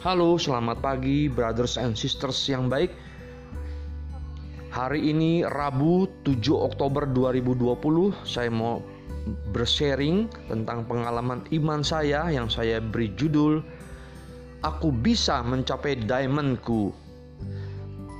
[0.00, 2.88] Halo, selamat pagi brothers and sisters yang baik.
[4.72, 8.80] Hari ini Rabu 7 Oktober 2020 saya mau
[9.52, 13.60] bersharing tentang pengalaman iman saya yang saya beri judul
[14.64, 16.96] Aku bisa mencapai diamondku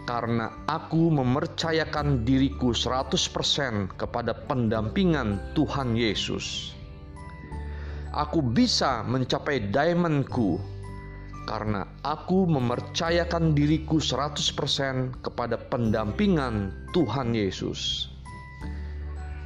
[0.04, 6.76] karena aku mempercayakan diriku 100% kepada pendampingan Tuhan Yesus.
[8.12, 10.60] Aku bisa mencapai diamondku
[11.50, 18.06] karena aku mempercayakan diriku 100% kepada pendampingan Tuhan Yesus.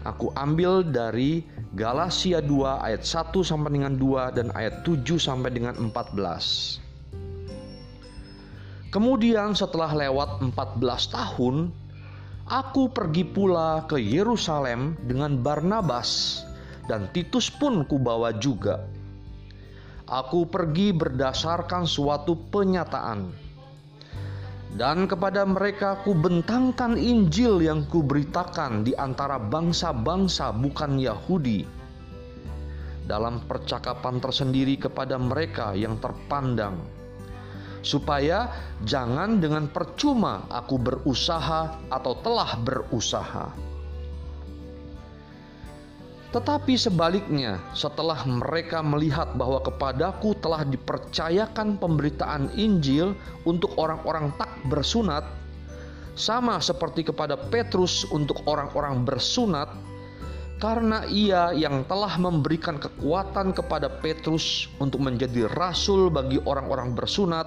[0.04, 5.80] Aku ambil dari Galatia 2 ayat 1 sampai dengan 2 dan ayat 7 sampai dengan
[5.80, 6.76] 14.
[8.92, 11.72] Kemudian setelah lewat 14 tahun,
[12.52, 16.44] aku pergi pula ke Yerusalem dengan Barnabas
[16.84, 18.84] dan Titus pun kubawa juga
[20.04, 23.32] Aku pergi berdasarkan suatu penyataan,
[24.76, 31.64] dan kepada mereka ku bentangkan Injil yang kuberitakan di antara bangsa-bangsa bukan Yahudi.
[33.08, 36.84] Dalam percakapan tersendiri kepada mereka yang terpandang,
[37.80, 38.52] supaya
[38.84, 43.73] jangan dengan percuma aku berusaha atau telah berusaha
[46.34, 53.14] tetapi sebaliknya, setelah mereka melihat bahwa kepadaku telah dipercayakan pemberitaan Injil
[53.46, 55.22] untuk orang-orang tak bersunat,
[56.18, 59.70] sama seperti kepada Petrus untuk orang-orang bersunat,
[60.58, 67.46] karena ia yang telah memberikan kekuatan kepada Petrus untuk menjadi rasul bagi orang-orang bersunat,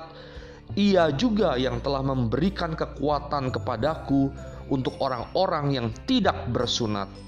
[0.79, 4.31] ia juga yang telah memberikan kekuatan kepadaku
[4.71, 7.26] untuk orang-orang yang tidak bersunat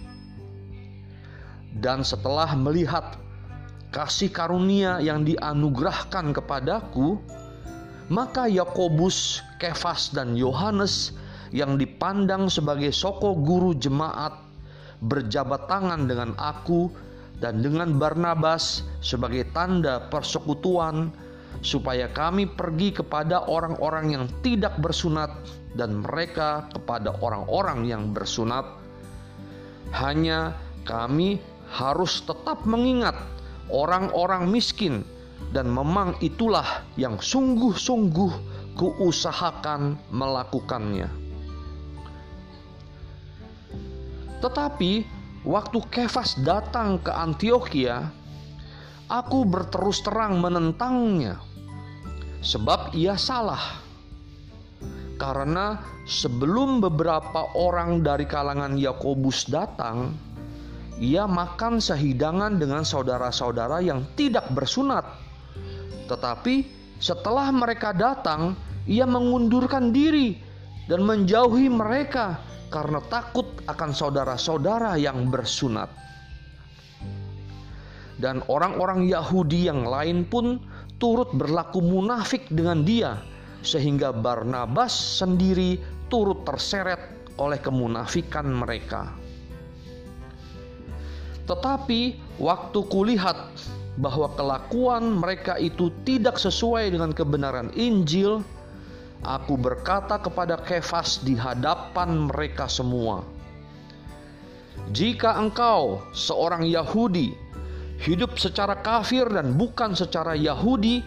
[1.78, 3.20] dan setelah melihat
[3.94, 7.22] kasih karunia yang dianugerahkan kepadaku,
[8.10, 11.14] maka Yakobus, Kefas, dan Yohanes
[11.54, 14.34] yang dipandang sebagai soko guru jemaat
[15.00, 16.92] berjabat tangan dengan aku
[17.40, 21.10] dan dengan Barnabas sebagai tanda persekutuan
[21.64, 25.32] supaya kami pergi kepada orang-orang yang tidak bersunat
[25.74, 28.66] dan mereka kepada orang-orang yang bersunat.
[29.90, 30.54] Hanya
[30.86, 33.16] kami harus tetap mengingat
[33.70, 35.06] orang-orang miskin
[35.54, 38.34] dan memang itulah yang sungguh-sungguh
[38.78, 41.10] kuusahakan melakukannya.
[44.40, 44.92] Tetapi
[45.44, 48.08] waktu Kefas datang ke Antioquia,
[49.12, 51.44] aku berterus terang menentangnya
[52.40, 53.84] sebab ia salah.
[55.20, 55.76] Karena
[56.08, 60.16] sebelum beberapa orang dari kalangan Yakobus datang,
[61.00, 65.08] ia makan sehidangan dengan saudara-saudara yang tidak bersunat.
[66.12, 66.68] Tetapi
[67.00, 70.36] setelah mereka datang, ia mengundurkan diri
[70.92, 75.88] dan menjauhi mereka karena takut akan saudara-saudara yang bersunat.
[78.20, 80.60] Dan orang-orang Yahudi yang lain pun
[81.00, 83.16] turut berlaku munafik dengan dia,
[83.64, 85.80] sehingga Barnabas sendiri
[86.12, 87.00] turut terseret
[87.40, 89.29] oleh kemunafikan mereka.
[91.50, 92.02] Tetapi
[92.38, 93.50] waktu kulihat
[93.98, 98.46] bahwa kelakuan mereka itu tidak sesuai dengan kebenaran Injil,
[99.26, 103.26] aku berkata kepada Kefas di hadapan mereka semua,
[104.94, 107.34] "Jika engkau seorang Yahudi
[108.00, 111.02] hidup secara kafir dan bukan secara Yahudi,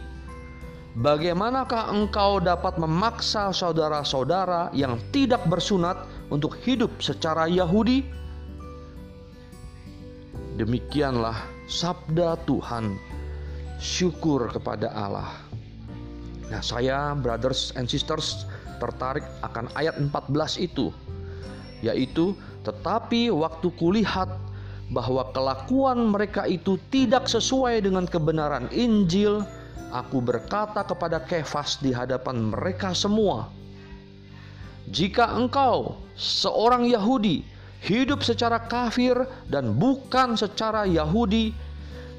[0.98, 6.02] bagaimanakah engkau dapat memaksa saudara-saudara yang tidak bersunat
[6.34, 8.21] untuk hidup secara Yahudi?"
[10.60, 12.96] Demikianlah sabda Tuhan.
[13.82, 15.32] Syukur kepada Allah.
[16.52, 18.46] Nah, saya brothers and sisters
[18.78, 20.94] tertarik akan ayat 14 itu
[21.82, 22.32] yaitu
[22.62, 24.30] tetapi waktu kulihat
[24.94, 29.42] bahwa kelakuan mereka itu tidak sesuai dengan kebenaran Injil,
[29.90, 33.50] aku berkata kepada Kefas di hadapan mereka semua,
[34.94, 37.42] "Jika engkau seorang Yahudi
[37.82, 39.18] hidup secara kafir
[39.50, 41.50] dan bukan secara Yahudi,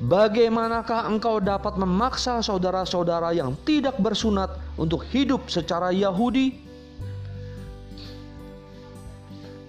[0.04, 6.60] bagaimanakah engkau dapat memaksa saudara-saudara yang tidak bersunat untuk hidup secara Yahudi?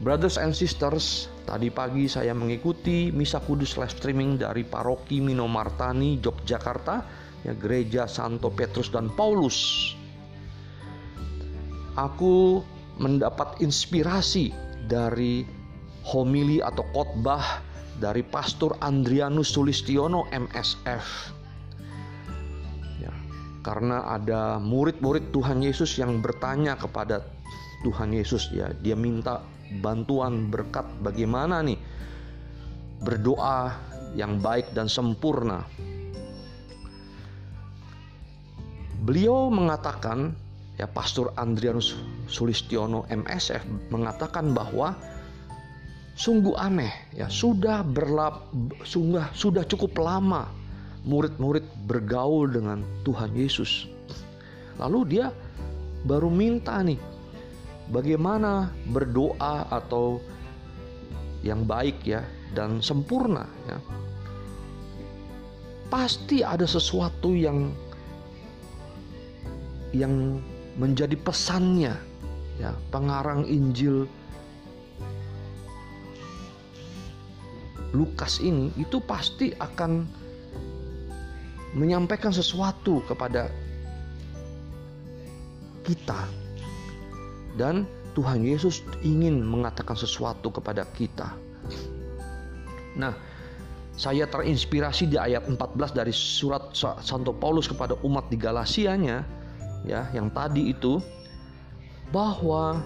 [0.03, 6.97] Brothers and sisters, tadi pagi saya mengikuti misa kudus live streaming dari paroki Minomartani, Yogyakarta,
[7.47, 9.95] ya gereja Santo Petrus dan Paulus.
[11.95, 12.61] Aku
[13.01, 14.53] mendapat inspirasi
[14.85, 15.47] dari
[16.05, 17.65] homili atau khotbah
[17.97, 21.07] dari Pastor Andrianus Sulistiono MSF.
[23.01, 23.13] Ya.
[23.65, 27.25] karena ada murid-murid Tuhan Yesus yang bertanya kepada
[27.85, 29.45] Tuhan Yesus ya dia minta
[29.85, 31.77] bantuan berkat bagaimana nih
[33.05, 33.73] berdoa
[34.17, 35.69] yang baik dan sempurna
[39.05, 40.33] beliau mengatakan
[40.81, 41.93] ya Pastor Andrianus
[42.25, 44.97] Sulistiono MSF mengatakan bahwa
[46.15, 48.47] sungguh aneh ya sudah berlap
[48.87, 50.47] sudah sudah cukup lama
[51.05, 53.91] murid-murid bergaul dengan Tuhan Yesus.
[54.81, 55.27] Lalu dia
[56.09, 56.99] baru minta nih
[57.93, 60.19] bagaimana berdoa atau
[61.45, 62.25] yang baik ya
[62.57, 63.79] dan sempurna ya.
[65.93, 67.71] Pasti ada sesuatu yang
[69.95, 70.43] yang
[70.75, 71.95] menjadi pesannya
[72.59, 74.11] ya pengarang Injil
[77.95, 80.03] Lukas ini itu pasti akan
[81.79, 83.51] menyampaikan sesuatu kepada
[85.87, 86.27] kita
[87.55, 91.35] dan Tuhan Yesus ingin mengatakan sesuatu kepada kita.
[92.95, 93.15] Nah,
[93.95, 99.23] saya terinspirasi di ayat 14 dari surat Santo Paulus kepada umat di Galasianya
[99.87, 100.99] ya, yang tadi itu
[102.11, 102.83] bahwa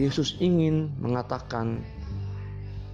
[0.00, 1.84] Yesus ingin mengatakan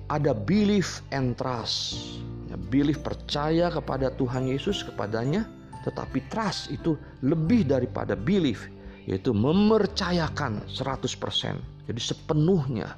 [0.09, 2.19] ada belief and trust
[2.49, 5.45] Ya, belief percaya kepada Tuhan Yesus kepadanya,
[5.85, 8.73] tetapi trust itu lebih daripada belief,
[9.05, 11.61] yaitu mempercayakan 100%.
[11.85, 12.97] Jadi sepenuhnya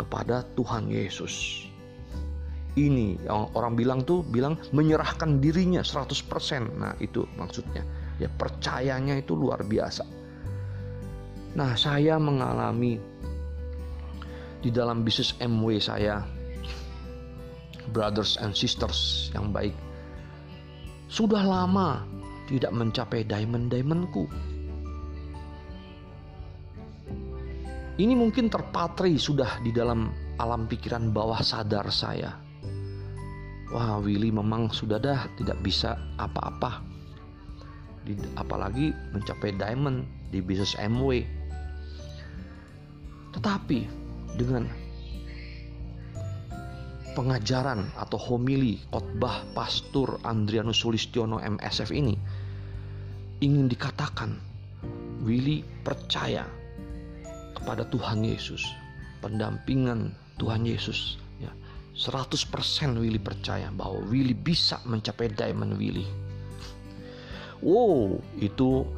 [0.00, 1.68] kepada Tuhan Yesus.
[2.72, 6.80] Ini yang orang bilang tuh bilang menyerahkan dirinya 100%.
[6.80, 7.84] Nah, itu maksudnya.
[8.16, 10.08] Ya percayanya itu luar biasa.
[11.52, 12.96] Nah, saya mengalami
[14.60, 16.20] di dalam bisnis MW saya
[17.90, 19.74] brothers and sisters yang baik.
[21.10, 22.06] Sudah lama
[22.46, 24.30] tidak mencapai diamond-diamondku.
[28.00, 30.08] Ini mungkin terpatri sudah di dalam
[30.40, 32.32] alam pikiran bawah sadar saya.
[33.70, 36.80] Wah, Willy memang sudah dah tidak bisa apa-apa.
[38.40, 41.22] Apalagi mencapai diamond di bisnis MW.
[43.36, 43.99] Tetapi
[44.38, 44.68] dengan
[47.14, 52.14] pengajaran atau homili khotbah Pastor Andrianus Sulistiono MSF ini
[53.42, 54.38] ingin dikatakan
[55.20, 56.48] Willy percaya
[57.52, 58.64] kepada Tuhan Yesus,
[59.20, 61.52] pendampingan Tuhan Yesus ya.
[61.92, 62.40] 100%
[62.96, 66.08] Willy percaya bahwa Willy bisa mencapai diamond Willy.
[67.60, 68.88] Wow, itu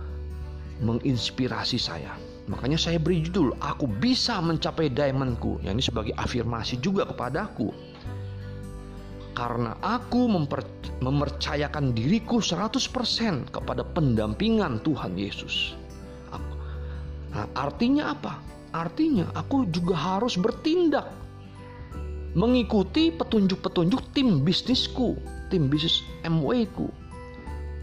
[0.78, 2.14] menginspirasi saya.
[2.50, 5.62] Makanya saya beri judul Aku bisa mencapai diamondku.
[5.62, 7.70] Ya, ini sebagai afirmasi juga kepadaku
[9.32, 10.60] karena aku memper,
[11.00, 15.72] mempercayakan diriku 100% kepada pendampingan Tuhan Yesus.
[17.32, 18.36] Nah, artinya apa?
[18.76, 21.08] Artinya aku juga harus bertindak
[22.36, 25.16] mengikuti petunjuk-petunjuk tim bisnisku,
[25.48, 26.88] tim bisnis MW ku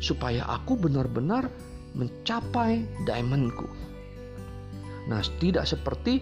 [0.01, 1.49] supaya aku benar-benar
[1.97, 3.65] mencapai diamondku.
[5.09, 6.21] Nah, tidak seperti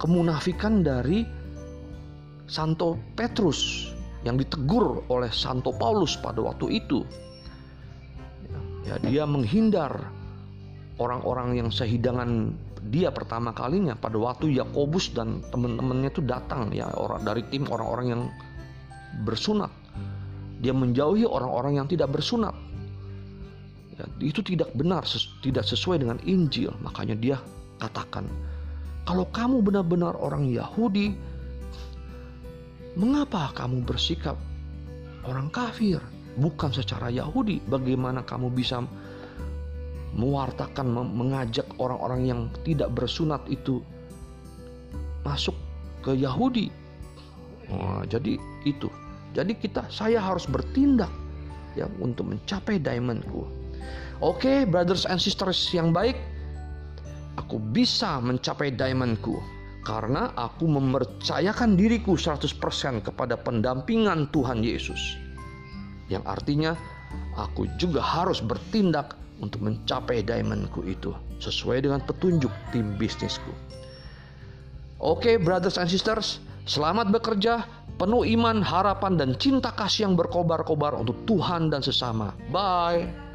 [0.00, 1.28] kemunafikan dari
[2.48, 3.92] Santo Petrus
[4.24, 7.04] yang ditegur oleh Santo Paulus pada waktu itu.
[8.88, 10.08] Ya, dia menghindar
[10.96, 12.56] orang-orang yang sehidangan
[12.88, 18.06] dia pertama kalinya pada waktu Yakobus dan teman-temannya itu datang ya orang dari tim orang-orang
[18.08, 18.22] yang
[19.28, 19.68] bersunat.
[20.64, 22.56] Dia menjauhi orang-orang yang tidak bersunat.
[23.98, 25.02] Ya, itu tidak benar,
[25.42, 26.70] tidak sesuai dengan Injil.
[26.86, 27.36] Makanya dia
[27.82, 28.30] katakan,
[29.02, 31.18] kalau kamu benar-benar orang Yahudi,
[32.94, 34.38] mengapa kamu bersikap
[35.26, 35.98] orang kafir?
[36.38, 37.58] Bukan secara Yahudi.
[37.66, 38.86] Bagaimana kamu bisa
[40.14, 43.82] mewartakan, mengajak orang-orang yang tidak bersunat itu
[45.26, 45.58] masuk
[46.06, 46.70] ke Yahudi?
[47.74, 48.86] Oh, jadi itu.
[49.34, 51.10] Jadi kita, saya harus bertindak
[51.74, 53.57] ya untuk mencapai diamondku.
[54.18, 56.18] Oke, okay, brothers and sisters yang baik,
[57.38, 59.38] aku bisa mencapai diamondku
[59.86, 62.50] karena aku mempercayakan diriku 100%
[63.00, 65.16] kepada pendampingan Tuhan Yesus.
[66.10, 66.72] Yang artinya
[67.38, 73.54] aku juga harus bertindak untuk mencapai diamondku itu sesuai dengan petunjuk tim bisnisku.
[74.98, 77.62] Oke, okay, brothers and sisters, selamat bekerja,
[78.02, 82.34] penuh iman, harapan dan cinta kasih yang berkobar-kobar untuk Tuhan dan sesama.
[82.50, 83.27] Bye.